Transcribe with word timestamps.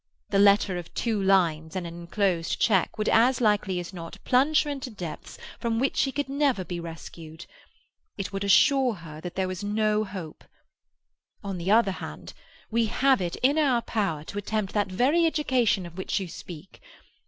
The 0.31 0.39
letter 0.39 0.79
of 0.79 0.91
two 0.95 1.21
lines 1.21 1.75
and 1.75 1.85
an 1.85 1.93
enclosed 1.93 2.59
cheque 2.59 2.97
would 2.97 3.07
as 3.07 3.39
likely 3.39 3.79
as 3.79 3.93
not 3.93 4.17
plunge 4.25 4.63
her 4.63 4.69
into 4.71 4.89
depths 4.89 5.37
from 5.59 5.77
which 5.79 5.95
she 5.95 6.11
could 6.11 6.27
never 6.27 6.65
be 6.65 6.79
rescued. 6.79 7.45
It 8.17 8.33
would 8.33 8.43
assure 8.43 8.95
her 8.95 9.21
that 9.21 9.35
there 9.35 9.47
was 9.47 9.63
no 9.63 10.03
hope. 10.03 10.43
On 11.43 11.59
the 11.59 11.69
other 11.69 11.91
hand, 11.91 12.33
we 12.71 12.87
have 12.87 13.21
it 13.21 13.35
in 13.43 13.59
our 13.59 13.83
power 13.83 14.23
to 14.23 14.39
attempt 14.39 14.73
that 14.73 14.87
very 14.91 15.27
education 15.27 15.85
of 15.85 15.99
which 15.99 16.19
you 16.19 16.27
speak. 16.27 16.81